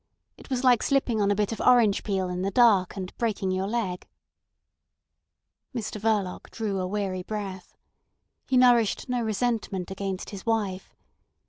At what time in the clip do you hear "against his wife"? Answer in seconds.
9.91-10.95